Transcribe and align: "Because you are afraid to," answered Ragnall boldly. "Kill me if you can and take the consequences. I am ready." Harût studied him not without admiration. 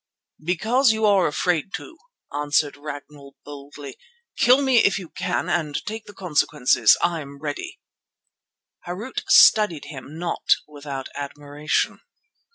"Because 0.43 0.91
you 0.91 1.05
are 1.05 1.27
afraid 1.27 1.75
to," 1.75 1.95
answered 2.33 2.75
Ragnall 2.75 3.35
boldly. 3.45 3.97
"Kill 4.35 4.63
me 4.63 4.79
if 4.79 4.97
you 4.97 5.09
can 5.09 5.47
and 5.47 5.75
take 5.85 6.05
the 6.05 6.13
consequences. 6.15 6.97
I 7.03 7.21
am 7.21 7.37
ready." 7.37 7.79
Harût 8.87 9.21
studied 9.27 9.85
him 9.85 10.17
not 10.17 10.53
without 10.67 11.09
admiration. 11.13 11.99